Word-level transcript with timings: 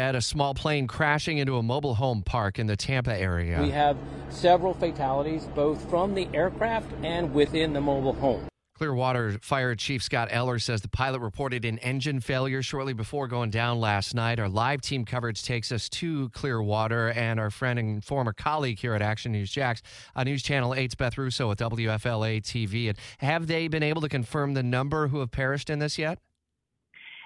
A 0.00 0.20
small 0.22 0.54
plane 0.54 0.86
crashing 0.86 1.38
into 1.38 1.56
a 1.56 1.62
mobile 1.62 1.94
home 1.94 2.22
park 2.22 2.58
in 2.58 2.66
the 2.66 2.76
Tampa 2.76 3.14
area. 3.14 3.60
We 3.60 3.70
have 3.70 3.98
several 4.30 4.72
fatalities, 4.72 5.46
both 5.54 5.88
from 5.90 6.14
the 6.14 6.26
aircraft 6.32 6.90
and 7.02 7.34
within 7.34 7.74
the 7.74 7.82
mobile 7.82 8.14
home. 8.14 8.48
Clearwater 8.80 9.38
Fire 9.42 9.74
Chief 9.74 10.02
Scott 10.02 10.28
Eller 10.30 10.58
says 10.58 10.80
the 10.80 10.88
pilot 10.88 11.20
reported 11.20 11.66
an 11.66 11.76
engine 11.80 12.18
failure 12.20 12.62
shortly 12.62 12.94
before 12.94 13.28
going 13.28 13.50
down 13.50 13.78
last 13.78 14.14
night. 14.14 14.40
Our 14.40 14.48
live 14.48 14.80
team 14.80 15.04
coverage 15.04 15.42
takes 15.42 15.70
us 15.70 15.90
to 15.90 16.30
Clearwater, 16.30 17.10
and 17.10 17.38
our 17.38 17.50
friend 17.50 17.78
and 17.78 18.02
former 18.02 18.32
colleague 18.32 18.78
here 18.78 18.94
at 18.94 19.02
Action 19.02 19.32
News 19.32 19.50
Jax, 19.50 19.82
uh, 20.16 20.24
News 20.24 20.42
Channel 20.42 20.70
8's 20.70 20.94
Beth 20.94 21.18
Rousseau 21.18 21.50
at 21.50 21.58
WFLA 21.58 22.40
TV. 22.40 22.88
And 22.88 22.96
have 23.18 23.48
they 23.48 23.68
been 23.68 23.82
able 23.82 24.00
to 24.00 24.08
confirm 24.08 24.54
the 24.54 24.62
number 24.62 25.08
who 25.08 25.20
have 25.20 25.30
perished 25.30 25.68
in 25.68 25.78
this 25.78 25.98
yet? 25.98 26.18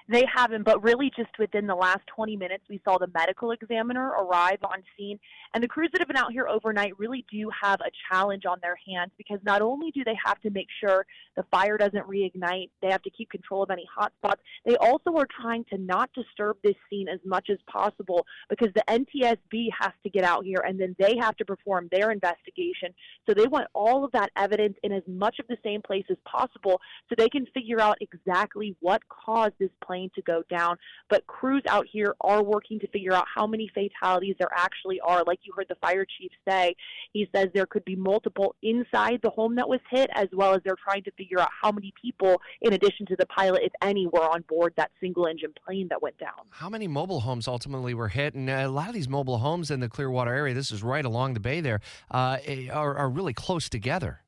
They 0.07 0.23
haven't, 0.31 0.63
but 0.63 0.83
really 0.83 1.11
just 1.17 1.31
within 1.39 1.65
the 1.65 1.73
last 1.73 2.01
20 2.15 2.37
minutes, 2.37 2.63
we 2.69 2.79
saw 2.85 2.99
the 2.99 3.07
medical 3.07 3.51
examiner 3.51 4.09
arrive 4.09 4.59
on 4.63 4.83
scene. 4.95 5.19
And 5.55 5.63
the 5.63 5.67
crews 5.67 5.89
that 5.93 6.01
have 6.01 6.07
been 6.07 6.17
out 6.17 6.31
here 6.31 6.47
overnight 6.47 6.97
really 6.99 7.25
do 7.31 7.49
have 7.59 7.79
a 7.81 7.89
challenge 8.11 8.45
on 8.45 8.59
their 8.61 8.77
hands 8.87 9.11
because 9.17 9.39
not 9.43 9.63
only 9.63 9.89
do 9.89 10.03
they 10.03 10.15
have 10.23 10.39
to 10.41 10.51
make 10.51 10.67
sure 10.79 11.07
the 11.35 11.43
fire 11.49 11.77
doesn't 11.77 12.07
reignite, 12.07 12.69
they 12.83 12.89
have 12.91 13.01
to 13.01 13.09
keep 13.09 13.31
control 13.31 13.63
of 13.63 13.71
any 13.71 13.85
hot 13.93 14.13
spots, 14.17 14.41
they 14.63 14.75
also 14.77 15.15
are 15.15 15.27
trying 15.41 15.65
to 15.71 15.77
not 15.79 16.11
disturb 16.13 16.57
this 16.63 16.75
scene 16.87 17.07
as 17.07 17.19
much 17.25 17.49
as 17.49 17.57
possible 17.67 18.27
because 18.47 18.69
the 18.75 18.83
NTSB 18.87 19.69
has 19.79 19.93
to 20.03 20.09
get 20.11 20.23
out 20.23 20.45
here 20.45 20.63
and 20.67 20.79
then 20.79 20.95
they 20.99 21.15
have 21.19 21.35
to 21.37 21.45
perform 21.45 21.89
their 21.91 22.11
investigation. 22.11 22.93
So 23.27 23.33
they 23.33 23.47
want 23.47 23.67
all 23.73 24.05
of 24.05 24.11
that 24.11 24.29
evidence 24.37 24.75
in 24.83 24.91
as 24.91 25.03
much 25.07 25.39
of 25.39 25.47
the 25.47 25.57
same 25.63 25.81
place 25.81 26.05
as 26.11 26.17
possible 26.25 26.79
so 27.09 27.15
they 27.17 27.29
can 27.29 27.47
figure 27.55 27.81
out 27.81 27.97
exactly 28.01 28.75
what 28.81 29.01
caused 29.09 29.55
this 29.57 29.71
plane 29.83 29.94
plane 29.95 30.11
to 30.15 30.21
go 30.21 30.43
down. 30.49 30.77
But 31.09 31.25
crews 31.27 31.63
out 31.67 31.85
here 31.91 32.15
are 32.21 32.43
working 32.43 32.79
to 32.79 32.87
figure 32.87 33.13
out 33.13 33.25
how 33.33 33.47
many 33.47 33.69
fatalities 33.73 34.35
there 34.39 34.49
actually 34.55 34.99
are. 35.01 35.23
Like 35.25 35.39
you 35.43 35.53
heard 35.55 35.67
the 35.69 35.75
fire 35.75 36.05
chief 36.17 36.31
say, 36.47 36.75
he 37.13 37.27
says 37.35 37.47
there 37.53 37.65
could 37.65 37.85
be 37.85 37.95
multiple 37.95 38.55
inside 38.61 39.19
the 39.23 39.29
home 39.29 39.55
that 39.55 39.67
was 39.67 39.79
hit, 39.89 40.09
as 40.13 40.27
well 40.33 40.53
as 40.53 40.61
they're 40.63 40.77
trying 40.83 41.03
to 41.03 41.11
figure 41.11 41.39
out 41.39 41.49
how 41.61 41.71
many 41.71 41.93
people, 42.01 42.41
in 42.61 42.73
addition 42.73 43.05
to 43.07 43.15
the 43.17 43.25
pilot, 43.27 43.61
if 43.63 43.73
any, 43.81 44.07
were 44.07 44.29
on 44.29 44.43
board 44.47 44.73
that 44.77 44.91
single 44.99 45.27
engine 45.27 45.53
plane 45.65 45.87
that 45.89 46.01
went 46.01 46.17
down. 46.17 46.31
How 46.49 46.69
many 46.69 46.87
mobile 46.87 47.21
homes 47.21 47.47
ultimately 47.47 47.93
were 47.93 48.09
hit? 48.09 48.33
And 48.33 48.49
a 48.49 48.67
lot 48.67 48.87
of 48.87 48.93
these 48.93 49.09
mobile 49.09 49.39
homes 49.39 49.71
in 49.71 49.79
the 49.79 49.89
Clearwater 49.89 50.33
area, 50.33 50.53
this 50.53 50.71
is 50.71 50.83
right 50.83 51.05
along 51.05 51.33
the 51.33 51.39
bay 51.39 51.61
there, 51.61 51.79
uh, 52.11 52.37
are, 52.71 52.95
are 52.97 53.09
really 53.09 53.33
close 53.33 53.69
together. 53.69 54.24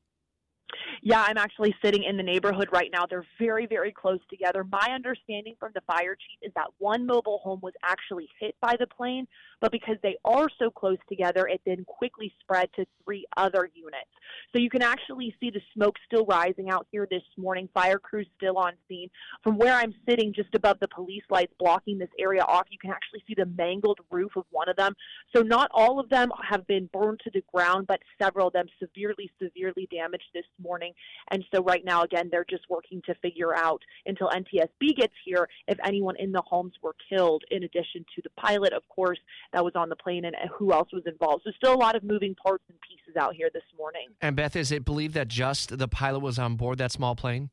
Yeah, 1.02 1.24
I'm 1.26 1.38
actually 1.38 1.74
sitting 1.82 2.02
in 2.02 2.16
the 2.16 2.22
neighborhood 2.22 2.68
right 2.72 2.90
now. 2.92 3.06
They're 3.06 3.24
very, 3.38 3.66
very 3.66 3.92
close 3.92 4.18
together. 4.28 4.64
My 4.64 4.88
understanding 4.92 5.54
from 5.58 5.72
the 5.74 5.80
fire 5.82 6.16
chief 6.16 6.38
is 6.42 6.52
that 6.54 6.68
one 6.78 7.06
mobile 7.06 7.38
home 7.38 7.60
was 7.62 7.72
actually 7.84 8.28
hit 8.40 8.56
by 8.60 8.76
the 8.78 8.86
plane, 8.86 9.26
but 9.60 9.70
because 9.70 9.96
they 10.02 10.16
are 10.24 10.48
so 10.58 10.70
close 10.70 10.98
together, 11.08 11.46
it 11.46 11.60
then 11.64 11.84
quickly 11.84 12.32
spread 12.40 12.68
to 12.76 12.84
three 13.04 13.26
other 13.36 13.70
units. 13.74 14.10
So 14.52 14.60
you 14.60 14.70
can 14.70 14.82
actually 14.82 15.34
see 15.40 15.50
the 15.50 15.60
smoke 15.74 15.96
still 16.06 16.26
rising 16.26 16.70
out 16.70 16.86
here 16.90 17.06
this 17.10 17.22
morning. 17.36 17.68
Fire 17.72 17.98
crews 17.98 18.26
still 18.36 18.58
on 18.58 18.72
scene. 18.88 19.08
From 19.42 19.56
where 19.56 19.74
I'm 19.74 19.94
sitting, 20.08 20.32
just 20.34 20.54
above 20.54 20.78
the 20.80 20.88
police 20.88 21.22
lights 21.30 21.52
blocking 21.58 21.98
this 21.98 22.08
area 22.18 22.42
off, 22.42 22.66
you 22.70 22.78
can 22.78 22.90
actually 22.90 23.22
see 23.26 23.34
the 23.36 23.46
mangled 23.46 24.00
roof 24.10 24.32
of 24.36 24.44
one 24.50 24.68
of 24.68 24.76
them. 24.76 24.94
So 25.34 25.42
not 25.42 25.70
all 25.72 26.00
of 26.00 26.08
them 26.08 26.30
have 26.48 26.66
been 26.66 26.88
burned 26.92 27.20
to 27.24 27.30
the 27.32 27.42
ground, 27.52 27.86
but 27.86 28.00
several 28.20 28.48
of 28.48 28.52
them 28.52 28.66
severely, 28.78 29.30
severely 29.40 29.88
damaged 29.90 30.28
this 30.34 30.44
morning. 30.60 30.87
And 31.30 31.44
so 31.54 31.62
right 31.62 31.84
now, 31.84 32.02
again, 32.02 32.28
they're 32.30 32.46
just 32.48 32.64
working 32.68 33.02
to 33.06 33.14
figure 33.16 33.54
out 33.54 33.82
until 34.06 34.28
NTSB 34.28 34.96
gets 34.96 35.14
here 35.24 35.48
if 35.66 35.78
anyone 35.84 36.16
in 36.18 36.32
the 36.32 36.42
homes 36.46 36.74
were 36.82 36.94
killed, 37.08 37.44
in 37.50 37.64
addition 37.64 38.04
to 38.14 38.22
the 38.22 38.30
pilot, 38.30 38.72
of 38.72 38.86
course, 38.88 39.18
that 39.52 39.64
was 39.64 39.74
on 39.74 39.88
the 39.88 39.96
plane 39.96 40.24
and 40.24 40.34
who 40.56 40.72
else 40.72 40.88
was 40.92 41.02
involved. 41.06 41.42
So 41.44 41.50
still 41.56 41.74
a 41.74 41.76
lot 41.76 41.94
of 41.94 42.02
moving 42.02 42.34
parts 42.34 42.64
and 42.68 42.78
pieces 42.80 43.16
out 43.16 43.34
here 43.34 43.50
this 43.52 43.62
morning. 43.76 44.08
And 44.20 44.36
Beth, 44.36 44.56
is 44.56 44.72
it 44.72 44.84
believed 44.84 45.14
that 45.14 45.28
just 45.28 45.78
the 45.78 45.88
pilot 45.88 46.20
was 46.20 46.38
on 46.38 46.56
board 46.56 46.78
that 46.78 46.92
small 46.92 47.14
plane? 47.14 47.50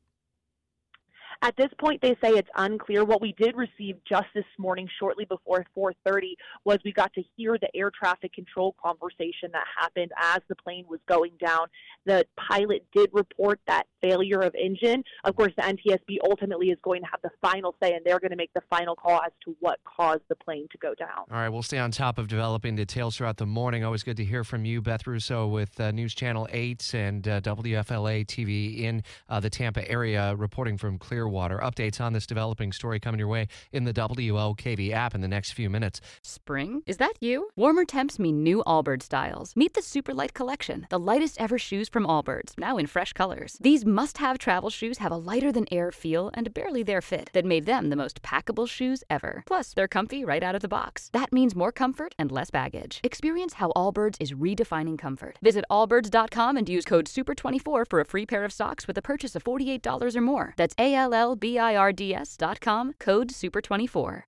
At 1.42 1.56
this 1.56 1.70
point, 1.78 2.00
they 2.00 2.16
say 2.22 2.30
it's 2.30 2.48
unclear. 2.56 3.04
What 3.04 3.20
we 3.20 3.32
did 3.38 3.56
receive 3.56 3.96
just 4.08 4.26
this 4.34 4.44
morning, 4.58 4.88
shortly 4.98 5.24
before 5.24 5.64
4:30, 5.76 6.34
was 6.64 6.78
we 6.84 6.92
got 6.92 7.12
to 7.14 7.22
hear 7.36 7.58
the 7.58 7.68
air 7.76 7.90
traffic 7.90 8.32
control 8.32 8.74
conversation 8.82 9.50
that 9.52 9.64
happened 9.78 10.12
as 10.20 10.40
the 10.48 10.56
plane 10.56 10.84
was 10.88 11.00
going 11.08 11.32
down. 11.38 11.66
The 12.04 12.24
pilot 12.36 12.86
did 12.94 13.10
report 13.12 13.60
that 13.66 13.86
failure 14.00 14.40
of 14.40 14.54
engine. 14.54 15.04
Of 15.24 15.36
course, 15.36 15.52
the 15.56 15.62
NTSB 15.62 16.18
ultimately 16.28 16.70
is 16.70 16.78
going 16.82 17.02
to 17.02 17.08
have 17.10 17.20
the 17.22 17.30
final 17.42 17.74
say, 17.82 17.94
and 17.94 18.04
they're 18.04 18.20
going 18.20 18.30
to 18.30 18.36
make 18.36 18.52
the 18.54 18.62
final 18.70 18.94
call 18.94 19.20
as 19.24 19.32
to 19.44 19.56
what 19.60 19.78
caused 19.84 20.22
the 20.28 20.36
plane 20.36 20.66
to 20.72 20.78
go 20.78 20.94
down. 20.94 21.24
All 21.30 21.36
right, 21.36 21.48
we'll 21.48 21.62
stay 21.62 21.78
on 21.78 21.90
top 21.90 22.18
of 22.18 22.28
developing 22.28 22.76
details 22.76 23.16
throughout 23.16 23.36
the 23.36 23.46
morning. 23.46 23.84
Always 23.84 24.02
good 24.02 24.16
to 24.16 24.24
hear 24.24 24.44
from 24.44 24.64
you, 24.64 24.80
Beth 24.80 25.06
Rousseau, 25.06 25.46
with 25.48 25.78
uh, 25.80 25.90
News 25.90 26.14
Channel 26.14 26.48
8 26.50 26.94
and 26.94 27.28
uh, 27.28 27.40
WFLA 27.40 28.26
TV 28.26 28.80
in 28.80 29.02
uh, 29.28 29.40
the 29.40 29.50
Tampa 29.50 29.88
area, 29.90 30.34
reporting 30.36 30.78
from 30.78 30.98
Clearwater. 30.98 31.25
Clearwater. 31.26 31.58
Updates 31.58 32.00
on 32.00 32.12
this 32.12 32.26
developing 32.26 32.72
story 32.72 33.00
coming 33.00 33.18
your 33.18 33.26
way 33.26 33.48
in 33.72 33.82
the 33.82 33.92
WOKV 33.92 34.92
app 34.92 35.12
in 35.14 35.20
the 35.22 35.28
next 35.28 35.52
few 35.52 35.68
minutes. 35.68 36.00
Spring? 36.22 36.82
Is 36.86 36.98
that 36.98 37.14
you? 37.20 37.48
Warmer 37.56 37.84
temps 37.84 38.20
mean 38.20 38.44
new 38.44 38.62
Allbirds 38.64 39.02
styles. 39.02 39.56
Meet 39.56 39.74
the 39.74 39.80
Superlight 39.80 40.34
Collection, 40.34 40.86
the 40.88 41.00
lightest 41.00 41.40
ever 41.40 41.58
shoes 41.58 41.88
from 41.88 42.06
Allbirds, 42.06 42.56
now 42.58 42.76
in 42.76 42.86
fresh 42.86 43.12
colors. 43.12 43.58
These 43.60 43.84
must 43.84 44.18
have 44.18 44.38
travel 44.38 44.70
shoes 44.70 44.98
have 44.98 45.10
a 45.10 45.16
lighter 45.16 45.50
than 45.50 45.66
air 45.72 45.90
feel 45.90 46.30
and 46.34 46.54
barely 46.54 46.84
there 46.84 47.00
fit 47.00 47.30
that 47.32 47.44
made 47.44 47.66
them 47.66 47.90
the 47.90 47.96
most 47.96 48.22
packable 48.22 48.68
shoes 48.68 49.02
ever. 49.10 49.42
Plus, 49.46 49.74
they're 49.74 49.88
comfy 49.88 50.24
right 50.24 50.44
out 50.44 50.54
of 50.54 50.62
the 50.62 50.68
box. 50.68 51.10
That 51.12 51.32
means 51.32 51.56
more 51.56 51.72
comfort 51.72 52.14
and 52.20 52.30
less 52.30 52.50
baggage. 52.50 53.00
Experience 53.02 53.54
how 53.54 53.72
Allbirds 53.74 54.16
is 54.20 54.32
redefining 54.32 54.96
comfort. 54.96 55.38
Visit 55.42 55.64
allbirds.com 55.70 56.56
and 56.56 56.68
use 56.68 56.84
code 56.84 57.06
SUPER24 57.06 57.84
for 57.90 58.00
a 58.00 58.04
free 58.04 58.26
pair 58.26 58.44
of 58.44 58.52
socks 58.52 58.86
with 58.86 58.96
a 58.96 59.02
purchase 59.02 59.34
of 59.34 59.42
$48 59.42 60.14
or 60.14 60.20
more. 60.20 60.54
That's 60.56 60.74
A 60.78 60.94
L 61.16 61.30
L 61.30 61.34
B 61.34 61.58
I 61.58 61.74
R 61.74 61.92
D 61.92 62.14
S 62.14 62.36
dot 62.36 62.60
com, 62.60 62.92
code 62.98 63.30
SUPER24. 63.30 64.24